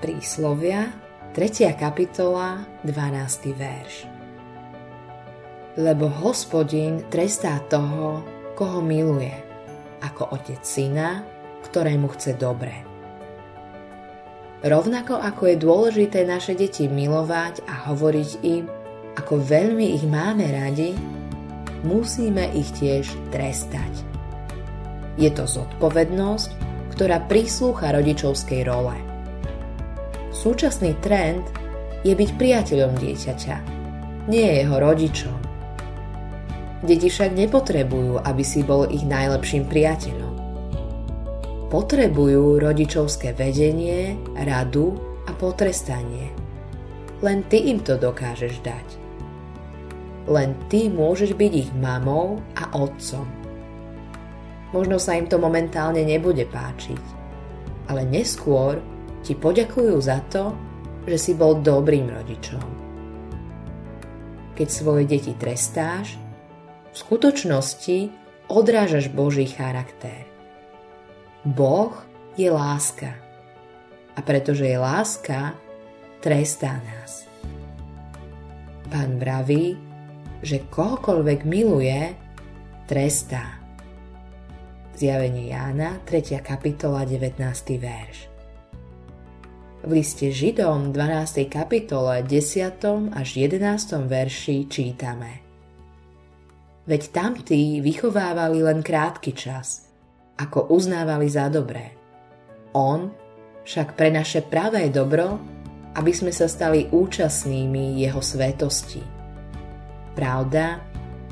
Príslovia, 0.00 0.88
3. 1.36 1.76
kapitola, 1.76 2.64
12. 2.88 3.52
verš. 3.52 4.08
Lebo 5.76 6.08
hospodin 6.08 7.04
trestá 7.12 7.60
toho, 7.68 8.24
koho 8.56 8.80
miluje, 8.80 9.36
ako 10.00 10.40
otec 10.40 10.64
syna, 10.64 11.20
ktorému 11.68 12.08
chce 12.16 12.32
dobre. 12.32 12.80
Rovnako 14.64 15.20
ako 15.20 15.52
je 15.52 15.56
dôležité 15.60 16.24
naše 16.24 16.56
deti 16.56 16.88
milovať 16.88 17.68
a 17.68 17.92
hovoriť 17.92 18.30
im, 18.40 18.72
ako 19.20 19.36
veľmi 19.36 20.00
ich 20.00 20.08
máme 20.08 20.48
radi, 20.48 20.96
musíme 21.84 22.48
ich 22.56 22.72
tiež 22.72 23.04
trestať. 23.36 23.92
Je 25.20 25.28
to 25.28 25.44
zodpovednosť, 25.44 26.48
ktorá 26.96 27.20
prislúcha 27.28 27.92
rodičovskej 27.92 28.64
role– 28.64 28.96
Súčasný 30.30 30.94
trend 31.02 31.42
je 32.06 32.14
byť 32.14 32.30
priateľom 32.38 32.94
dieťaťa, 32.96 33.56
nie 34.30 34.46
jeho 34.46 34.76
rodičom. 34.78 35.38
Deti 36.80 37.12
však 37.12 37.36
nepotrebujú, 37.36 38.22
aby 38.24 38.42
si 38.46 38.64
bol 38.64 38.88
ich 38.88 39.04
najlepším 39.04 39.68
priateľom. 39.68 40.32
Potrebujú 41.68 42.62
rodičovské 42.62 43.36
vedenie, 43.36 44.16
radu 44.38 44.96
a 45.28 45.34
potrestanie. 45.34 46.32
Len 47.20 47.44
ty 47.50 47.68
im 47.68 47.84
to 47.84 48.00
dokážeš 48.00 48.64
dať. 48.64 48.86
Len 50.30 50.56
ty 50.72 50.88
môžeš 50.88 51.36
byť 51.36 51.52
ich 51.52 51.70
mamou 51.76 52.40
a 52.56 52.70
otcom. 52.72 53.26
Možno 54.70 54.96
sa 55.02 55.18
im 55.18 55.26
to 55.26 55.36
momentálne 55.36 56.00
nebude 56.06 56.46
páčiť, 56.46 57.02
ale 57.90 58.06
neskôr 58.06 58.78
ti 59.20 59.36
poďakujú 59.36 59.96
za 60.00 60.20
to, 60.32 60.56
že 61.04 61.16
si 61.16 61.32
bol 61.36 61.60
dobrým 61.60 62.08
rodičom. 62.08 62.64
Keď 64.56 64.68
svoje 64.68 65.08
deti 65.08 65.32
trestáš, 65.32 66.20
v 66.90 66.96
skutočnosti 66.96 68.10
odrážaš 68.50 69.08
Boží 69.08 69.46
charakter. 69.46 70.26
Boh 71.46 71.94
je 72.36 72.50
láska. 72.50 73.16
A 74.16 74.20
pretože 74.20 74.66
je 74.66 74.76
láska, 74.76 75.56
trestá 76.20 76.82
nás. 76.84 77.24
Pán 78.90 79.22
vraví, 79.22 79.78
že 80.42 80.66
kohokoľvek 80.68 81.46
miluje, 81.46 82.12
trestá. 82.90 83.60
Zjavenie 84.98 85.54
Jána, 85.54 85.96
3. 86.04 86.42
kapitola, 86.44 87.08
19. 87.08 87.40
verš. 87.80 88.29
V 89.80 89.96
liste 89.96 90.28
Židom 90.28 90.92
12. 90.92 91.48
kapitole 91.48 92.20
10. 92.20 92.84
až 93.16 93.28
11. 93.32 93.64
verši 94.04 94.68
čítame 94.68 95.40
Veď 96.84 97.08
tamtí 97.08 97.80
vychovávali 97.80 98.60
len 98.60 98.84
krátky 98.84 99.32
čas, 99.32 99.88
ako 100.36 100.68
uznávali 100.68 101.32
za 101.32 101.48
dobré. 101.48 101.96
On 102.76 103.08
však 103.64 103.96
pre 103.96 104.12
naše 104.12 104.44
pravé 104.44 104.92
dobro, 104.92 105.40
aby 105.96 106.12
sme 106.12 106.28
sa 106.28 106.44
stali 106.44 106.92
účastnými 106.92 108.04
jeho 108.04 108.20
svetosti. 108.20 109.00
Pravda, 110.12 110.76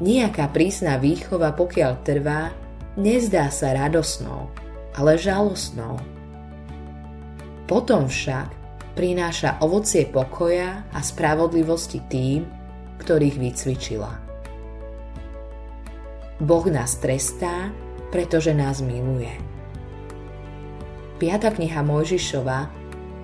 nejaká 0.00 0.48
prísna 0.56 0.96
výchova, 0.96 1.52
pokiaľ 1.52 1.92
trvá, 2.00 2.48
nezdá 2.96 3.52
sa 3.52 3.76
radosnou, 3.76 4.48
ale 4.96 5.20
žalostnou 5.20 6.17
potom 7.68 8.08
však 8.08 8.48
prináša 8.96 9.60
ovocie 9.60 10.08
pokoja 10.08 10.88
a 10.90 10.98
spravodlivosti 11.04 12.00
tým, 12.08 12.48
ktorých 12.98 13.36
vycvičila. 13.36 14.12
Boh 16.42 16.66
nás 16.66 16.96
trestá, 16.98 17.70
pretože 18.08 18.56
nás 18.56 18.80
miluje. 18.80 19.30
5. 21.20 21.58
kniha 21.58 21.82
Mojžišova 21.84 22.58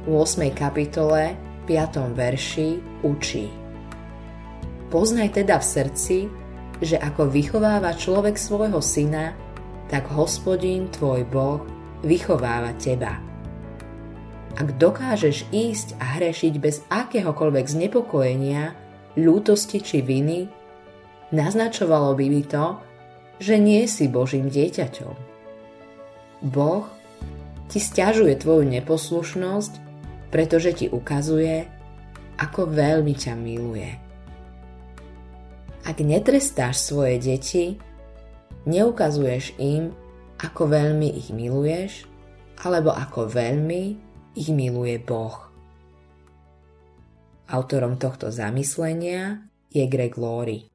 v 0.05 0.13
8. 0.13 0.51
kapitole 0.53 1.35
5. 1.65 2.13
verši 2.13 2.69
učí. 3.07 3.47
Poznaj 4.93 5.41
teda 5.41 5.59
v 5.59 5.67
srdci, 5.67 6.19
že 6.83 7.01
ako 7.01 7.31
vychováva 7.31 7.97
človek 7.97 8.37
svojho 8.37 8.83
syna, 8.83 9.33
tak 9.89 10.11
hospodín 10.11 10.91
tvoj 10.91 11.23
Boh 11.27 11.63
vychováva 12.03 12.75
teba. 12.79 13.34
Ak 14.55 14.79
dokážeš 14.79 15.51
ísť 15.51 15.99
a 15.99 16.15
hrešiť 16.15 16.55
bez 16.63 16.87
akéhokoľvek 16.87 17.67
znepokojenia, 17.67 18.71
ľútosti 19.19 19.83
či 19.83 19.99
viny, 19.99 20.47
naznačovalo 21.35 22.15
by 22.15 22.27
mi 22.31 22.47
to, 22.47 22.79
že 23.43 23.59
nie 23.59 23.83
si 23.91 24.07
Božím 24.07 24.47
dieťaťom. 24.47 25.15
Boh 26.55 26.87
ti 27.67 27.83
stiažuje 27.83 28.39
tvoju 28.39 28.63
neposlušnosť, 28.79 29.73
pretože 30.31 30.71
ti 30.71 30.87
ukazuje, 30.87 31.67
ako 32.39 32.71
veľmi 32.71 33.15
ťa 33.15 33.35
miluje. 33.35 33.91
Ak 35.83 35.99
netrestáš 35.99 36.79
svoje 36.79 37.19
deti, 37.19 37.75
neukazuješ 38.71 39.59
im, 39.59 39.91
ako 40.39 40.71
veľmi 40.71 41.11
ich 41.11 41.35
miluješ, 41.35 42.07
alebo 42.63 42.95
ako 42.95 43.27
veľmi 43.27 44.04
ich 44.35 44.51
miluje 44.51 44.99
Boh. 44.99 45.51
Autorom 47.49 47.97
tohto 47.97 48.31
zamyslenia 48.31 49.39
je 49.71 49.87
Greg 49.87 50.17
Laurie. 50.19 50.74